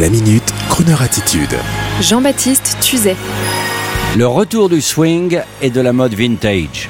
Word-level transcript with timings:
La 0.00 0.08
minute, 0.08 0.54
Kroneur 0.70 1.02
attitude. 1.02 1.54
Jean-Baptiste 2.00 2.78
Tuzet. 2.80 3.14
Le 4.16 4.26
retour 4.26 4.70
du 4.70 4.80
swing 4.80 5.38
et 5.60 5.68
de 5.68 5.82
la 5.82 5.92
mode 5.92 6.14
vintage. 6.14 6.88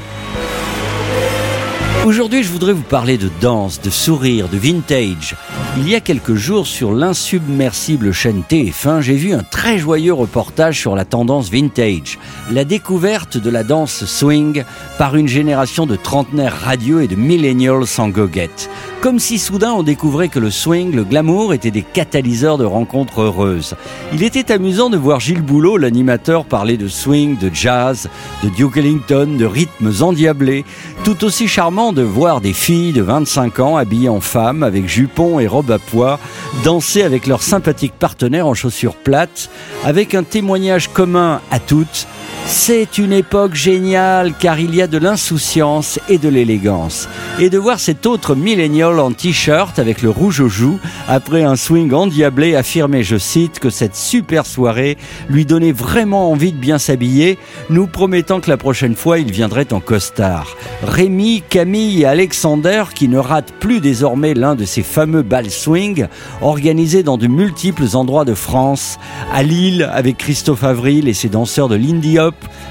Aujourd'hui, 2.04 2.42
je 2.42 2.50
voudrais 2.50 2.72
vous 2.72 2.82
parler 2.82 3.16
de 3.16 3.30
danse, 3.40 3.80
de 3.80 3.88
sourire, 3.88 4.48
de 4.48 4.56
vintage. 4.56 5.36
Il 5.78 5.88
y 5.88 5.94
a 5.94 6.00
quelques 6.00 6.34
jours, 6.34 6.66
sur 6.66 6.92
l'insubmersible 6.92 8.12
chaîne 8.12 8.42
TF1, 8.48 9.00
j'ai 9.00 9.14
vu 9.14 9.32
un 9.32 9.44
très 9.44 9.78
joyeux 9.78 10.12
reportage 10.12 10.80
sur 10.80 10.96
la 10.96 11.04
tendance 11.04 11.48
vintage, 11.48 12.18
la 12.50 12.64
découverte 12.64 13.38
de 13.38 13.50
la 13.50 13.62
danse 13.62 14.04
swing 14.04 14.64
par 14.98 15.14
une 15.16 15.28
génération 15.28 15.86
de 15.86 15.94
trentenaires 15.94 16.60
radieux 16.60 17.02
et 17.02 17.08
de 17.08 17.14
millennials 17.14 17.86
sans 17.86 18.08
goguette. 18.08 18.68
Comme 19.00 19.18
si 19.18 19.38
soudain 19.38 19.72
on 19.72 19.82
découvrait 19.82 20.28
que 20.28 20.38
le 20.38 20.50
swing, 20.50 20.94
le 20.94 21.02
glamour 21.02 21.54
étaient 21.54 21.72
des 21.72 21.82
catalyseurs 21.82 22.58
de 22.58 22.64
rencontres 22.64 23.22
heureuses. 23.22 23.74
Il 24.12 24.22
était 24.22 24.52
amusant 24.52 24.90
de 24.90 24.96
voir 24.96 25.18
Gilles 25.18 25.42
Boulot, 25.42 25.76
l'animateur, 25.76 26.44
parler 26.44 26.76
de 26.76 26.86
swing, 26.86 27.36
de 27.36 27.50
jazz, 27.52 28.08
de 28.44 28.48
Duke 28.48 28.76
Ellington, 28.76 29.36
de 29.36 29.44
rythmes 29.44 29.92
endiablés. 30.02 30.64
Tout 31.02 31.24
aussi 31.24 31.48
charmant 31.48 31.81
de 31.90 32.02
voir 32.02 32.40
des 32.40 32.52
filles 32.52 32.92
de 32.92 33.02
25 33.02 33.58
ans 33.58 33.76
habillées 33.76 34.08
en 34.08 34.20
femmes 34.20 34.62
avec 34.62 34.88
jupons 34.88 35.40
et 35.40 35.48
robes 35.48 35.72
à 35.72 35.80
pois, 35.80 36.20
danser 36.62 37.02
avec 37.02 37.26
leurs 37.26 37.42
sympathiques 37.42 37.98
partenaires 37.98 38.46
en 38.46 38.54
chaussures 38.54 38.94
plates, 38.94 39.50
avec 39.84 40.14
un 40.14 40.22
témoignage 40.22 40.92
commun 40.92 41.40
à 41.50 41.58
toutes, 41.58 42.06
c'est 42.46 42.98
une 42.98 43.12
époque 43.12 43.54
géniale 43.54 44.34
car 44.38 44.58
il 44.58 44.74
y 44.74 44.82
a 44.82 44.86
de 44.86 44.98
l'insouciance 44.98 45.98
et 46.08 46.18
de 46.18 46.28
l'élégance. 46.28 47.08
Et 47.38 47.48
de 47.48 47.56
voir 47.56 47.80
cet 47.80 48.04
autre 48.04 48.34
millénial 48.34 48.98
en 48.98 49.12
t-shirt 49.12 49.78
avec 49.78 50.02
le 50.02 50.10
rouge 50.10 50.40
aux 50.40 50.48
joues, 50.48 50.78
après 51.08 51.44
un 51.44 51.56
swing 51.56 51.92
endiablé, 51.92 52.54
affirmer, 52.54 53.04
je 53.04 53.16
cite, 53.16 53.58
que 53.58 53.70
cette 53.70 53.96
super 53.96 54.44
soirée 54.44 54.98
lui 55.28 55.46
donnait 55.46 55.72
vraiment 55.72 56.30
envie 56.30 56.52
de 56.52 56.58
bien 56.58 56.78
s'habiller, 56.78 57.38
nous 57.70 57.86
promettant 57.86 58.40
que 58.40 58.50
la 58.50 58.56
prochaine 58.56 58.96
fois 58.96 59.18
il 59.18 59.32
viendrait 59.32 59.72
en 59.72 59.80
costard. 59.80 60.56
Rémi, 60.82 61.42
Camille 61.48 61.71
Alexander, 61.72 62.84
qui 62.94 63.08
ne 63.08 63.16
ratent 63.16 63.52
plus 63.52 63.80
désormais 63.80 64.34
l'un 64.34 64.54
de 64.54 64.66
ces 64.66 64.82
fameux 64.82 65.22
bals 65.22 65.50
swing, 65.50 66.06
organisés 66.42 67.02
dans 67.02 67.16
de 67.16 67.26
multiples 67.26 67.86
endroits 67.94 68.26
de 68.26 68.34
France, 68.34 68.98
à 69.32 69.42
Lille 69.42 69.88
avec 69.92 70.18
Christophe 70.18 70.64
Avril 70.64 71.08
et 71.08 71.14
ses 71.14 71.30
danseurs 71.30 71.68
de 71.68 71.76
l'Indie 71.76 72.18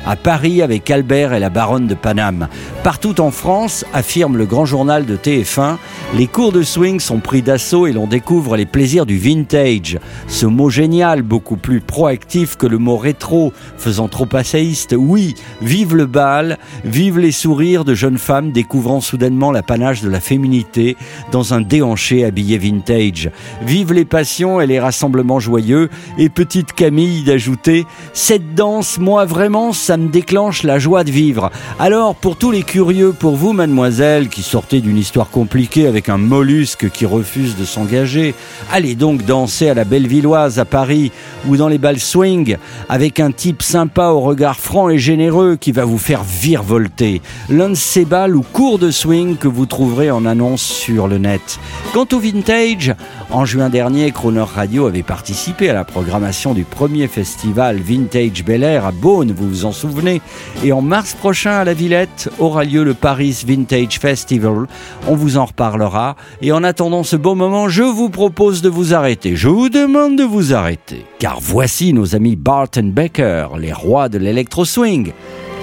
à 0.05 0.15
Paris 0.15 0.61
avec 0.61 0.91
Albert 0.91 1.33
et 1.33 1.39
la 1.39 1.49
baronne 1.49 1.87
de 1.87 1.95
Paname. 1.95 2.47
Partout 2.83 3.21
en 3.21 3.31
France, 3.31 3.85
affirme 3.91 4.37
le 4.37 4.45
grand 4.45 4.65
journal 4.65 5.05
de 5.05 5.17
TF1, 5.17 5.77
les 6.15 6.27
cours 6.27 6.51
de 6.51 6.61
swing 6.61 6.99
sont 6.99 7.19
pris 7.19 7.41
d'assaut 7.41 7.87
et 7.87 7.93
l'on 7.93 8.05
découvre 8.05 8.55
les 8.55 8.65
plaisirs 8.67 9.07
du 9.07 9.17
vintage. 9.17 9.97
Ce 10.27 10.45
mot 10.45 10.69
génial, 10.69 11.23
beaucoup 11.23 11.57
plus 11.57 11.81
proactif 11.81 12.55
que 12.55 12.67
le 12.67 12.77
mot 12.77 12.97
rétro, 12.97 13.51
faisant 13.77 14.09
trop 14.09 14.25
passéiste. 14.27 14.93
Oui, 14.97 15.33
vive 15.61 15.95
le 15.95 16.05
bal, 16.05 16.59
vive 16.85 17.17
les 17.17 17.31
sourires 17.31 17.85
de 17.85 17.95
jeunes 17.95 18.19
femmes 18.19 18.51
découvrant 18.51 18.90
soudainement 18.99 19.51
l'apanage 19.51 20.01
de 20.01 20.09
la 20.09 20.19
féminité 20.19 20.97
dans 21.31 21.53
un 21.53 21.61
déhanché 21.61 22.25
habillé 22.25 22.57
vintage. 22.57 23.31
Vive 23.61 23.93
les 23.93 24.05
passions 24.05 24.59
et 24.59 24.67
les 24.67 24.79
rassemblements 24.79 25.39
joyeux. 25.39 25.89
Et 26.17 26.29
petite 26.29 26.73
Camille 26.73 27.23
d'ajouter, 27.23 27.85
cette 28.13 28.55
danse, 28.55 28.97
moi 28.97 29.25
vraiment 29.25 29.71
ça 29.71 29.97
me 29.97 30.09
déclenche 30.09 30.63
la 30.63 30.79
joie 30.79 31.03
de 31.03 31.11
vivre. 31.11 31.51
Alors, 31.79 32.15
pour 32.15 32.35
tous 32.35 32.51
les 32.51 32.63
curieux, 32.63 33.13
pour 33.13 33.35
vous, 33.35 33.53
mademoiselle, 33.53 34.29
qui 34.29 34.41
sortez 34.41 34.81
d'une 34.81 34.97
histoire 34.97 35.29
compliquée 35.29 35.87
avec 35.87 36.09
un 36.09 36.17
mollusque 36.17 36.89
qui 36.89 37.05
refuse 37.05 37.55
de 37.55 37.65
s'engager, 37.65 38.33
allez 38.71 38.95
donc 38.95 39.23
danser 39.25 39.69
à 39.69 39.73
la 39.73 39.83
Bellevilloise 39.83 40.59
à 40.59 40.65
Paris 40.65 41.11
ou 41.47 41.57
dans 41.57 41.67
les 41.67 41.77
balles 41.77 41.99
swing 41.99 42.57
avec 42.89 43.19
un 43.19 43.31
type 43.31 43.61
sympa 43.61 44.07
au 44.07 44.21
regard 44.21 44.59
franc 44.59 44.89
et 44.89 44.97
généreux 44.97 45.55
qui 45.55 45.71
va 45.71 45.85
vous 45.85 45.97
faire 45.97 46.23
virevolter. 46.23 47.21
L'un 47.49 47.69
de 47.69 47.75
ces 47.75 48.05
balles 48.05 48.35
ou 48.35 48.41
cours 48.41 48.79
de 48.81 48.89
swing 48.89 49.37
que 49.37 49.47
vous 49.47 49.67
trouverez 49.67 50.09
en 50.09 50.25
annonce 50.25 50.63
sur 50.63 51.07
le 51.07 51.19
net. 51.19 51.59
Quant 51.93 52.07
au 52.11 52.19
vintage, 52.19 52.95
en 53.29 53.45
juin 53.45 53.69
dernier, 53.69 54.11
Croner 54.11 54.43
Radio 54.55 54.87
avait 54.87 55.03
participé 55.03 55.69
à 55.69 55.73
la 55.73 55.83
programmation 55.83 56.55
du 56.55 56.63
premier 56.63 57.07
festival 57.07 57.77
Vintage 57.77 58.43
Bel 58.43 58.63
Air 58.63 58.87
à 58.87 58.91
Beaune, 58.91 59.31
vous 59.31 59.47
vous 59.47 59.65
en 59.65 59.71
souvenez. 59.71 60.19
Et 60.63 60.71
en 60.71 60.81
mars 60.81 61.13
prochain 61.13 61.51
à 61.51 61.63
la 61.63 61.75
Villette 61.75 62.29
aura 62.39 62.63
lieu 62.63 62.83
le 62.83 62.95
Paris 62.95 63.43
Vintage 63.45 63.99
Festival. 63.99 64.65
On 65.07 65.15
vous 65.15 65.37
en 65.37 65.45
reparlera. 65.45 66.15
Et 66.41 66.51
en 66.51 66.63
attendant 66.63 67.03
ce 67.03 67.15
beau 67.15 67.35
moment, 67.35 67.69
je 67.69 67.83
vous 67.83 68.09
propose 68.09 68.63
de 68.63 68.69
vous 68.69 68.95
arrêter. 68.95 69.35
Je 69.35 69.47
vous 69.47 69.69
demande 69.69 70.17
de 70.17 70.23
vous 70.23 70.55
arrêter. 70.55 71.05
Car 71.19 71.39
voici 71.39 71.93
nos 71.93 72.15
amis 72.15 72.35
Barton 72.35 72.91
Becker, 72.91 73.49
les 73.59 73.73
rois 73.73 74.09
de 74.09 74.17
l'électro-swing. 74.17 75.11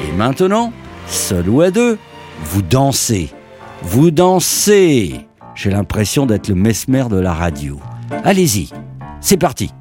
Et 0.08 0.16
maintenant, 0.16 0.72
seul 1.08 1.48
ou 1.48 1.62
à 1.62 1.72
deux, 1.72 1.98
vous 2.43 2.62
dansez. 2.62 3.31
Vous 3.82 4.10
dansez. 4.10 5.26
J'ai 5.54 5.71
l'impression 5.71 6.26
d'être 6.26 6.49
le 6.49 6.54
mesmer 6.54 7.04
de 7.10 7.19
la 7.19 7.32
radio. 7.32 7.81
Allez-y, 8.25 8.71
c'est 9.21 9.37
parti. 9.37 9.72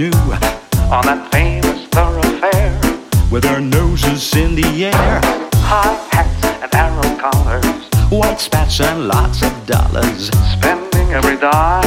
On 0.00 1.04
that 1.04 1.28
famous 1.30 1.86
thoroughfare 1.88 2.72
with 3.30 3.42
their 3.42 3.60
noses 3.60 4.34
in 4.34 4.54
the 4.54 4.86
air, 4.86 5.20
high 5.60 5.92
hats 6.10 6.42
and 6.42 6.74
arrow 6.74 7.20
collars, 7.20 7.84
white 8.08 8.40
spats 8.40 8.80
and 8.80 9.08
lots 9.08 9.42
of 9.42 9.52
dollars 9.66 10.30
spending 10.56 11.12
every 11.12 11.36
dime 11.36 11.82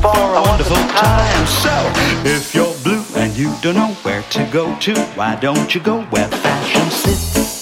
for 0.00 0.16
a 0.16 0.40
wonderful 0.40 0.80
time. 0.88 1.46
So, 1.46 1.92
if 2.24 2.54
you're 2.54 2.74
blue 2.82 3.04
and 3.14 3.36
you 3.36 3.54
don't 3.60 3.74
know 3.74 3.92
where 4.04 4.22
to 4.22 4.48
go 4.50 4.74
to, 4.78 4.98
why 5.14 5.36
don't 5.36 5.74
you 5.74 5.82
go 5.82 6.04
where 6.04 6.28
fashion 6.28 6.90
sits? 6.90 7.60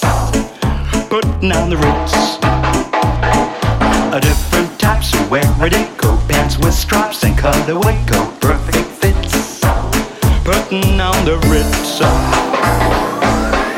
Putting 1.08 1.50
on 1.50 1.70
the 1.70 1.76
roots. 1.76 2.38
A 4.14 4.20
different 4.20 4.78
types 4.78 5.12
who 5.12 5.28
wear 5.28 5.42
a 5.42 5.68
deco 5.68 6.16
pants 6.28 6.56
with 6.56 6.72
stripes 6.72 7.24
and 7.24 7.36
cutaway 7.36 7.98
coat, 8.06 8.39
the 11.30 11.38
ritz. 11.48 11.98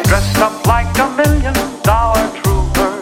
dressed 0.08 0.38
up 0.38 0.66
like 0.66 0.88
a 0.98 1.08
million 1.20 1.54
dollar 1.82 2.26
trooper. 2.40 2.92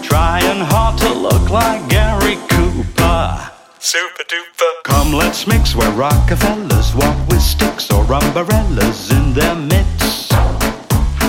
Trying 0.00 0.60
hard 0.60 0.96
to 0.98 1.12
look 1.12 1.50
like 1.50 1.88
Gary 1.88 2.36
Cooper. 2.48 3.50
Super 3.80 4.24
duper. 4.32 4.72
Come, 4.84 5.12
let's 5.12 5.46
mix 5.48 5.74
where 5.74 5.90
Rockefellers 5.90 6.94
walk 6.94 7.18
with 7.28 7.42
sticks 7.42 7.90
or 7.90 8.04
umbrellas 8.04 9.10
in 9.10 9.34
their 9.34 9.56
midst. 9.56 10.30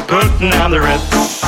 Putting 0.07 0.53
on 0.53 0.69
the 0.69 0.81
ritz. 0.81 1.38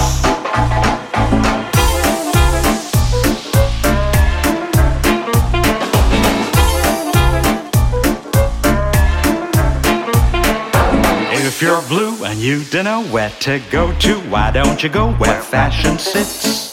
You're 11.61 11.83
blue 11.83 12.25
and 12.25 12.39
you 12.39 12.63
don't 12.63 12.85
know 12.85 13.03
where 13.03 13.29
to 13.41 13.61
go 13.69 13.93
to, 13.99 14.19
why 14.31 14.49
don't 14.49 14.81
you 14.81 14.89
go 14.89 15.11
where 15.13 15.39
fashion 15.43 15.99
sits? 15.99 16.71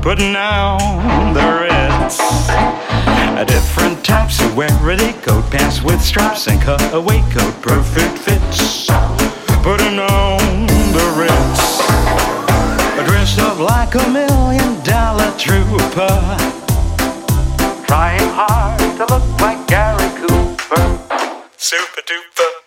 Putting 0.00 0.34
on 0.34 1.34
the 1.34 1.44
Ritz. 1.60 2.18
A 2.48 3.44
different 3.44 4.02
types 4.02 4.40
who 4.40 4.56
wear 4.56 4.70
a 4.70 5.12
coat, 5.20 5.44
pants 5.50 5.82
with 5.82 6.00
straps 6.00 6.48
and 6.48 6.58
cutaway 6.62 7.20
coat, 7.30 7.60
perfect 7.60 8.16
fits. 8.16 8.86
Putting 9.62 9.98
on 9.98 10.66
the 10.96 11.06
Ritz. 11.20 11.84
Dressed 13.06 13.38
up 13.40 13.58
like 13.58 13.94
a 13.96 14.08
million 14.08 14.82
dollar 14.82 15.30
trooper. 15.36 16.16
Trying 17.86 18.30
hard 18.32 18.80
to 18.96 19.04
look 19.12 19.40
like 19.42 19.66
Gary 19.68 20.08
Cooper. 20.16 20.98
Super 21.58 22.00
duper. 22.00 22.65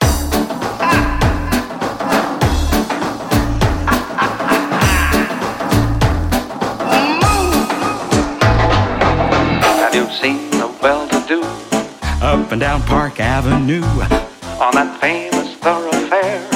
Doo. 10.81 11.43
Up 12.21 12.51
and 12.51 12.59
down 12.61 12.81
Park 12.83 13.19
Avenue, 13.19 13.83
On 14.59 14.73
that 14.73 14.97
famous 14.99 15.55
thoroughfare. 15.55 16.47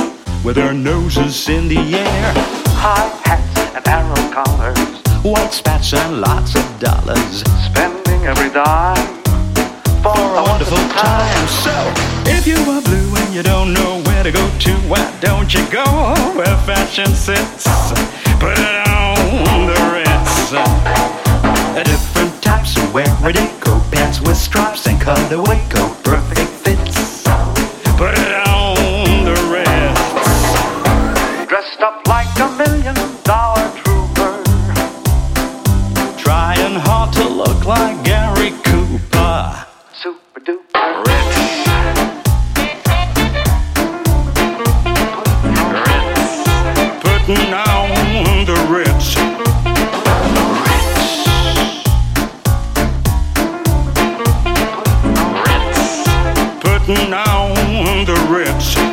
with 0.43 0.55
their 0.55 0.73
noses 0.73 1.47
in 1.49 1.67
the 1.67 1.77
air. 1.77 2.33
High 2.75 3.09
hats 3.23 3.75
and 3.75 3.87
arrow 3.87 4.31
collars. 4.31 4.77
White 5.23 5.53
spats 5.53 5.93
and 5.93 6.21
lots 6.21 6.55
of 6.55 6.65
dollars. 6.79 7.43
Spending 7.65 8.25
every 8.25 8.49
dime 8.49 9.23
for 10.01 10.17
a 10.17 10.43
wonderful 10.43 10.83
time. 10.89 11.47
So, 11.47 11.75
if 12.25 12.47
you 12.47 12.57
are 12.57 12.81
blue 12.81 13.15
and 13.15 13.33
you 13.33 13.43
don't 13.43 13.73
know 13.73 14.01
where 14.05 14.23
to 14.23 14.31
go 14.31 14.49
to, 14.59 14.71
why 14.87 15.05
don't 15.21 15.53
you 15.53 15.65
go 15.69 15.85
where 16.35 16.57
fashion 16.65 17.07
sits? 17.07 17.63
Put 18.39 18.57
it 18.57 18.87
on 18.87 19.67
the 19.67 19.79
Ritz. 19.93 20.51
Different 21.83 22.41
types 22.41 22.77
of 22.77 22.93
wear 22.93 23.05
a 23.23 23.31
go 23.31 23.33
pants 23.33 23.51
with 23.53 23.62
the 25.33 25.41
wake 25.41 25.75
up. 25.79 25.92
On 58.45 58.92